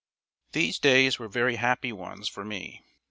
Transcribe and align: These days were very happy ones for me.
These 0.53 0.79
days 0.79 1.19
were 1.19 1.27
very 1.27 1.57
happy 1.57 1.93
ones 1.93 2.27
for 2.27 2.43
me. 2.43 2.81